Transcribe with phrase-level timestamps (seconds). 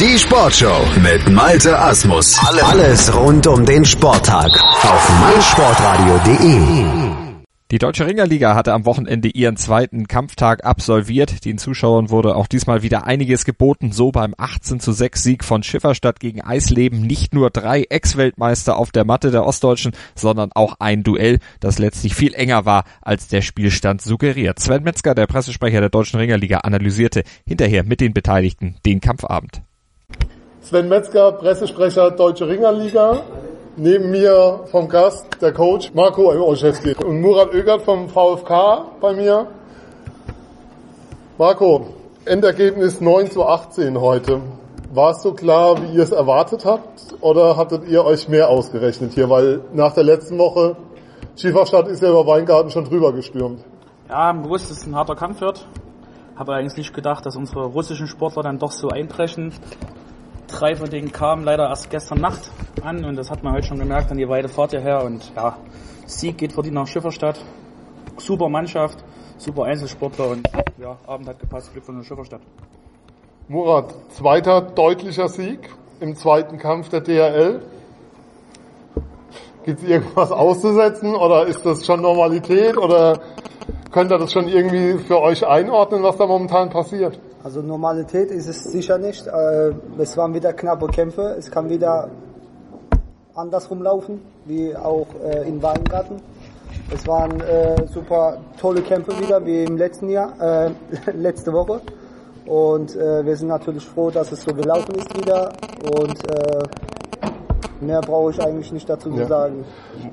[0.00, 2.36] Die Sportshow mit Malte Asmus.
[2.64, 4.50] Alles rund um den Sporttag
[4.82, 6.84] auf meinsportradio.de.
[7.70, 11.44] Die Deutsche Ringerliga hatte am Wochenende ihren zweiten Kampftag absolviert.
[11.44, 13.92] Den Zuschauern wurde auch diesmal wieder einiges geboten.
[13.92, 17.00] So beim 18 zu 6 Sieg von Schifferstadt gegen Eisleben.
[17.00, 22.16] Nicht nur drei Ex-Weltmeister auf der Matte der Ostdeutschen, sondern auch ein Duell, das letztlich
[22.16, 24.58] viel enger war, als der Spielstand suggeriert.
[24.58, 29.62] Sven Metzger, der Pressesprecher der Deutschen Ringerliga, analysierte hinterher mit den Beteiligten den Kampfabend.
[30.64, 33.20] Sven Metzger, Pressesprecher Deutsche Ringerliga.
[33.76, 39.46] Neben mir vom Gast der Coach Marco Olszewski und Murat Ögert vom VfK bei mir.
[41.36, 41.88] Marco,
[42.24, 44.40] Endergebnis 9 zu 18 heute.
[44.94, 49.12] War es so klar, wie ihr es erwartet habt oder hattet ihr euch mehr ausgerechnet
[49.12, 49.28] hier?
[49.28, 50.76] Weil nach der letzten Woche,
[51.36, 53.62] Schieferstadt ist ja über Weingarten schon drüber gestürmt.
[54.08, 55.66] Ja, gewusst, dass es ein harter Kampf wird.
[56.36, 59.52] Habe allerdings nicht gedacht, dass unsere russischen Sportler dann doch so einbrechen.
[60.46, 62.50] Drei von denen kamen leider erst gestern Nacht
[62.82, 65.56] an und das hat man heute schon gemerkt an die weite Fahrt hierher und ja,
[66.06, 67.40] Sieg geht verdient nach Schifferstadt.
[68.18, 69.02] Super Mannschaft,
[69.38, 72.42] super Einzelsportler und ja, Abend hat gepasst, Glück von der Schifferstadt.
[73.48, 77.62] Murat, zweiter deutlicher Sieg im zweiten Kampf der DRL.
[79.64, 83.20] Gibt es irgendwas auszusetzen oder ist das schon Normalität oder
[83.90, 87.18] könnt ihr das schon irgendwie für euch einordnen, was da momentan passiert?
[87.44, 89.26] Also Normalität ist es sicher nicht.
[89.26, 91.36] Äh, Es waren wieder knappe Kämpfe.
[91.38, 92.08] Es kann wieder
[93.34, 96.22] andersrum laufen, wie auch äh, in Weingarten.
[96.92, 100.70] Es waren äh, super tolle Kämpfe wieder, wie im letzten Jahr, äh,
[101.12, 101.80] letzte Woche.
[102.46, 105.52] Und äh, wir sind natürlich froh, dass es so gelaufen ist wieder.
[105.98, 106.62] Und äh,
[107.80, 109.22] mehr brauche ich eigentlich nicht dazu Ja.
[109.22, 109.64] zu sagen.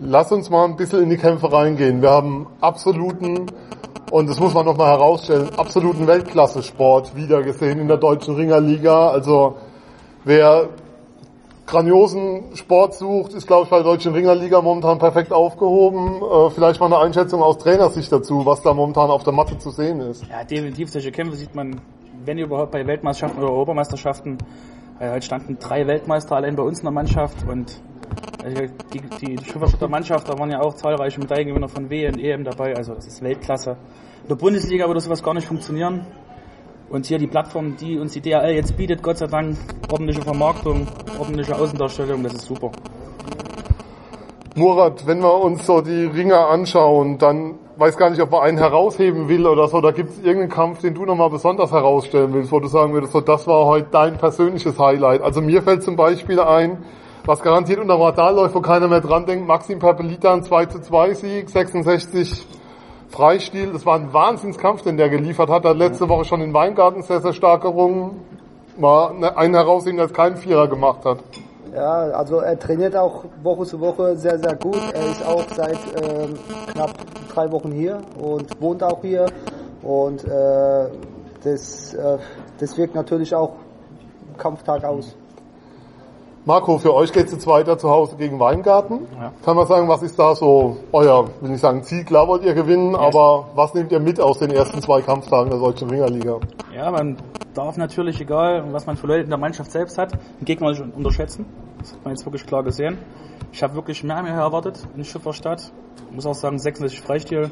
[0.02, 2.02] Lass uns mal ein bisschen in die Kämpfe reingehen.
[2.02, 3.46] Wir haben absoluten,
[4.12, 9.10] und das muss man nochmal herausstellen, absoluten Weltklasse-Sport wieder gesehen in der deutschen Ringerliga.
[9.10, 9.56] Also
[10.26, 10.70] wer
[11.66, 16.22] grandiosen Sport sucht, ist glaube ich bei der deutschen Ringerliga momentan perfekt aufgehoben.
[16.22, 19.72] Äh, vielleicht mal eine Einschätzung aus Trainersicht dazu, was da momentan auf der Matte zu
[19.72, 20.26] sehen ist.
[20.30, 21.80] Ja, definitiv solche Kämpfe sieht man,
[22.26, 24.38] wenn überhaupt bei Weltmeisterschaften oder Europameisterschaften.
[25.00, 27.82] Äh, heute standen drei Weltmeister allein bei uns in der Mannschaft und
[28.94, 32.76] die, die Schifferstädter Mannschaft, da waren ja auch zahlreiche Medaillengewinner von W und EM dabei,
[32.76, 33.78] also das ist Weltklasse.
[34.24, 36.06] In der Bundesliga würde sowas gar nicht funktionieren.
[36.90, 39.58] Und hier die Plattform, die uns die DRL jetzt bietet, Gott sei Dank,
[39.90, 42.72] ordentliche Vermarktung, ordentliche Außendarstellung, das ist super.
[44.56, 48.58] Murat, wenn wir uns so die Ringer anschauen, dann weiß gar nicht, ob man einen
[48.58, 49.80] herausheben will oder so.
[49.80, 53.14] Da gibt es irgendeinen Kampf, den du nochmal besonders herausstellen willst, wo du sagen würdest,
[53.14, 55.22] so, das war heute dein persönliches Highlight.
[55.22, 56.84] Also mir fällt zum Beispiel ein,
[57.26, 60.82] was garantiert unter Radar läuft, wo keiner mehr dran denkt, Maxim Papelita, ein 2 zu
[60.82, 62.48] 2 Sieg, 66
[63.10, 63.74] Freistil.
[63.74, 65.66] Das war ein Wahnsinnskampf, den der geliefert hat.
[65.66, 68.22] Er hat letzte Woche schon in Weingarten sehr, sehr stark gerungen.
[68.78, 71.20] Mal einen herausheben, der keinen Vierer gemacht hat.
[71.74, 74.80] Ja, also er trainiert auch Woche zu Woche sehr, sehr gut.
[74.94, 76.38] Er ist auch seit ähm,
[76.74, 76.92] knapp
[77.34, 79.26] drei Wochen hier und wohnt auch hier.
[79.82, 80.90] Und äh,
[81.44, 82.18] das, äh,
[82.60, 83.54] das wirkt natürlich auch
[84.38, 85.16] Kampftag aus.
[86.44, 89.08] Marco, für euch geht es jetzt weiter zu Hause gegen Weingarten.
[89.16, 89.32] Ja.
[89.46, 92.56] Kann man sagen, was ist da so euer, will nicht sagen Ziel, klar wollt ihr
[92.56, 96.40] gewinnen, aber was nehmt ihr mit aus den ersten zwei Kampftagen der Deutschen Ringerliga?
[96.76, 97.18] Ja, man
[97.54, 100.84] darf natürlich, egal was man für Leute in der Mannschaft selbst hat, den Gegner nicht
[100.96, 101.46] unterschätzen.
[101.78, 102.98] Das hat man jetzt wirklich klar gesehen.
[103.52, 105.72] Ich habe wirklich mehr mehr erwartet in Schifferstadt.
[106.10, 107.52] Ich muss auch sagen, 66 Freistil.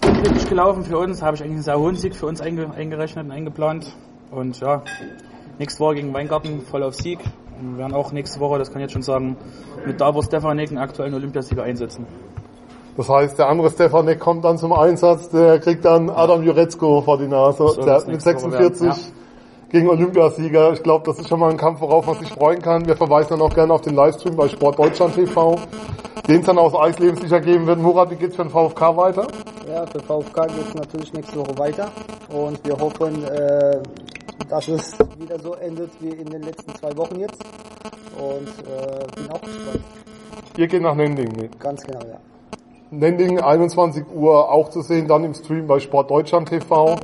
[0.00, 3.26] Glücklich gelaufen für uns, habe ich eigentlich einen sehr hohen Sieg für uns einge eingerechnet
[3.26, 3.94] und eingeplant.
[4.32, 4.82] Und ja,
[5.58, 7.18] nächste Woche gegen Weingarten voll auf Sieg.
[7.60, 9.36] Und wir werden auch nächste Woche, das kann ich jetzt schon sagen,
[9.86, 12.06] mit Davor Stefanik einen aktuellen Olympiasieger einsetzen.
[12.96, 17.16] Das heißt, der andere Stefanek kommt dann zum Einsatz, der kriegt dann Adam Jurecko vor
[17.16, 19.00] die Nase, So der wird's mit nächste Woche 46 werden,
[19.70, 20.72] gegen Olympiasieger.
[20.72, 22.86] Ich glaube, das ist schon mal ein Kampf, worauf man sich freuen kann.
[22.86, 25.60] Wir verweisen dann auch gerne auf den Livestream bei Sport Deutschland TV,
[26.26, 27.78] den es dann aus Eisleben sicher geben wird.
[27.78, 29.28] Murat, wie geht's für den VfK weiter?
[29.68, 31.90] Ja, für VfK geht es natürlich nächste Woche weiter.
[32.30, 33.78] Und wir hoffen, äh,
[34.48, 37.42] dass es wieder so endet wie in den letzten zwei Wochen jetzt.
[38.18, 39.80] Und äh, bin auch gespannt.
[40.56, 41.50] Ihr geht nach Nending, nee.
[41.58, 42.18] Ganz genau, ja.
[42.90, 46.96] Nending 21 Uhr auch zu sehen, dann im Stream bei Sport Deutschland TV.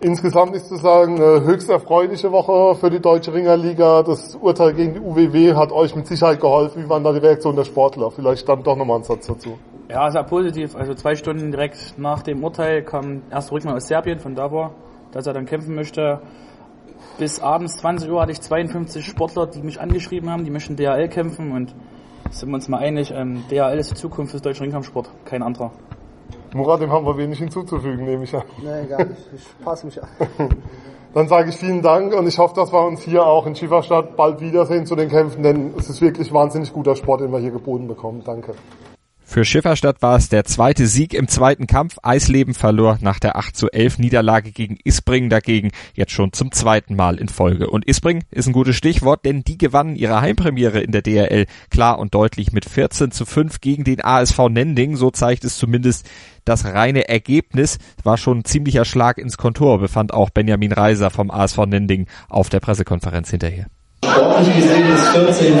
[0.00, 4.04] Insgesamt ist zu sagen, eine höchst erfreuliche Woche für die Deutsche Ringerliga.
[4.04, 6.84] Das Urteil gegen die UWW hat euch mit Sicherheit geholfen.
[6.84, 8.12] Wie war da die Reaktion der Sportler?
[8.12, 9.58] Vielleicht dann doch nochmal ein Satz dazu.
[9.90, 10.76] Ja, sehr positiv.
[10.76, 14.70] Also zwei Stunden direkt nach dem Urteil kam erste Rückmeldung aus Serbien von Davor,
[15.10, 16.20] dass er dann kämpfen möchte.
[17.18, 21.08] Bis abends 20 Uhr hatte ich 52 Sportler, die mich angeschrieben haben, die möchten DHL
[21.08, 21.74] kämpfen und
[22.30, 25.72] sind wir uns mal einig, ähm, DHL ist die Zukunft des deutschen Ringkampfsport, kein anderer.
[26.54, 28.42] Murat, dem haben wir wenig hinzuzufügen, nehme ich an.
[28.62, 29.20] Nee, gar nicht.
[29.34, 30.08] Ich passe mich an.
[31.14, 34.16] Dann sage ich vielen Dank und ich hoffe, dass wir uns hier auch in Schieferstadt
[34.16, 37.50] bald wiedersehen zu den Kämpfen, denn es ist wirklich wahnsinnig guter Sport, den wir hier
[37.50, 38.22] geboten bekommen.
[38.24, 38.52] Danke.
[39.30, 41.98] Für Schifferstadt war es der zweite Sieg im zweiten Kampf.
[42.02, 46.96] Eisleben verlor nach der 8 zu 11 Niederlage gegen Isbring dagegen jetzt schon zum zweiten
[46.96, 47.68] Mal in Folge.
[47.68, 51.98] Und Isbring ist ein gutes Stichwort, denn die gewannen ihre Heimpremiere in der DRL klar
[51.98, 54.96] und deutlich mit 14 zu 5 gegen den ASV Nending.
[54.96, 56.08] So zeigt es zumindest
[56.46, 57.76] das reine Ergebnis.
[58.02, 62.48] War schon ein ziemlicher Schlag ins Kontor, befand auch Benjamin Reiser vom ASV Nending auf
[62.48, 63.66] der Pressekonferenz hinterher.
[64.18, 65.54] Sportlich gesehen ist 14,5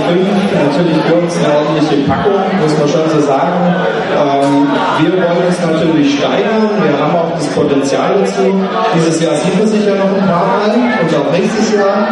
[0.54, 3.74] natürlich für uns eine ordentliche Packung, muss man schon so sagen.
[4.16, 4.66] Ähm,
[5.00, 8.54] wir wollen es natürlich steigern, wir haben auch das Potenzial dazu.
[8.94, 10.70] Dieses Jahr sieht man sich ja noch ein paar Mal
[11.00, 12.08] und auch nächstes Jahr.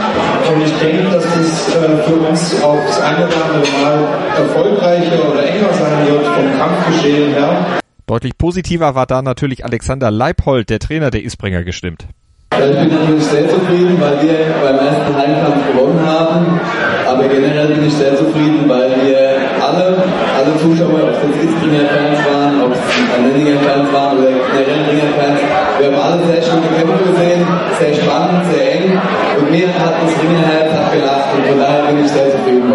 [0.53, 3.99] Und ich denke, dass das äh, für uns auch das eine oder andere Mal
[4.37, 7.67] erfolgreicher oder enger sein wird vom Kampfgeschehen her.
[8.07, 12.07] Deutlich positiver war da natürlich Alexander Leiphold, der Trainer der Isbringer, gestimmt.
[12.53, 16.61] Ich bin natürlich sehr zufrieden, weil wir beim ersten Heimkampf gewonnen haben.
[17.07, 20.05] Aber generell bin ich sehr zufrieden, weil wir alle,
[20.39, 22.81] alle Zuschauer, ob es jetzt Isbringer-Fans waren, ob es
[23.21, 25.41] Nenninger-Fans waren oder generell Ringer-Fans,
[25.79, 27.47] wir haben alle sehr schöne Kämpfe gesehen,
[27.79, 29.01] sehr spannend, sehr eng.
[29.39, 32.73] Und mir hat das Ringerherz abgelacht und von daher bin ich sehr zufrieden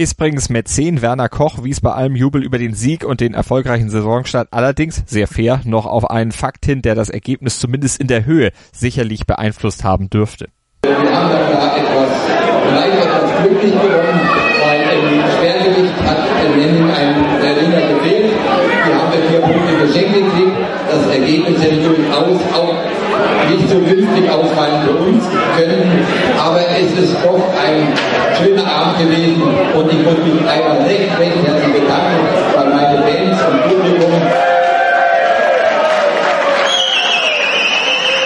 [0.00, 0.02] heute.
[0.02, 4.48] Isbrings Mäzen Werner Koch wies bei allem Jubel über den Sieg und den erfolgreichen Saisonstart
[4.50, 8.50] allerdings sehr fair noch auf einen Fakt hin, der das Ergebnis zumindest in der Höhe
[8.72, 10.48] sicherlich beeinflusst haben dürfte.
[10.82, 12.10] Wir haben da etwas,
[12.68, 14.20] vielleicht etwas glücklich gewonnen,
[14.62, 18.32] weil im Schwergewicht hat in Nenning ein der Ringer gefehlt.
[18.86, 20.56] Wir haben vier Punkte geschenkt gekriegt.
[20.90, 22.74] Das Ergebnis hätte durchaus auch
[23.50, 25.24] nicht so günstig ausfallen für uns
[25.56, 26.04] können.
[26.38, 26.60] Aber
[27.02, 27.94] es ist doch ein
[28.36, 33.40] schöner Abend gewesen und ich muss mich einmal recht, recht herzlich bedanken bei meinen Fans
[33.48, 34.12] und Publikum.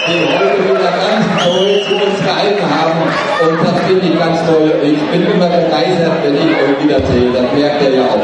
[0.07, 3.01] Die heute wieder ganz toll zu uns gehalten haben
[3.47, 4.73] und das finde ich ganz toll.
[4.83, 7.31] Ich bin immer begeistert, wenn ich euch wiedersehe.
[7.31, 8.15] Das merkt ihr ja auch.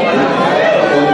[0.98, 1.10] Und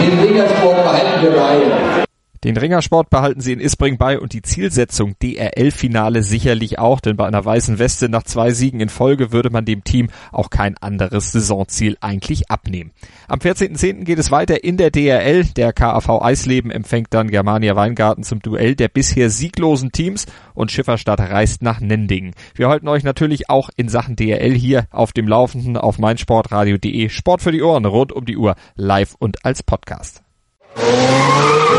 [0.00, 2.09] den Ringersport behalten wir bei.
[2.42, 7.26] Den Ringersport behalten sie in Isbring bei und die Zielsetzung DRL-Finale sicherlich auch, denn bei
[7.26, 11.32] einer weißen Weste nach zwei Siegen in Folge würde man dem Team auch kein anderes
[11.32, 12.92] Saisonziel eigentlich abnehmen.
[13.28, 14.04] Am 14.10.
[14.04, 15.44] geht es weiter in der DRL.
[15.54, 21.20] Der KAV Eisleben empfängt dann Germania Weingarten zum Duell der bisher sieglosen Teams und Schifferstadt
[21.20, 22.32] reist nach Nendingen.
[22.54, 27.42] Wir halten euch natürlich auch in Sachen DRL hier auf dem Laufenden auf meinsportradio.de Sport
[27.42, 30.22] für die Ohren rund um die Uhr live und als Podcast.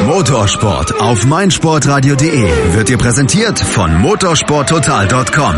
[0.06, 5.56] Motorsport auf meinsportradio.de wird dir präsentiert von motorsporttotal.com.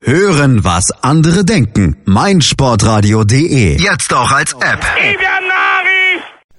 [0.00, 1.96] Hören, was andere denken.
[2.04, 3.80] meinsportradio.de.
[3.80, 4.84] Jetzt auch als App.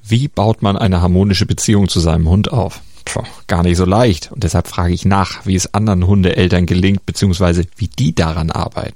[0.02, 2.82] Wie baut man eine harmonische Beziehung zu seinem Hund auf?
[3.06, 4.32] Puh, gar nicht so leicht.
[4.32, 8.96] Und deshalb frage ich nach, wie es anderen Hundeeltern gelingt, beziehungsweise wie die daran arbeiten.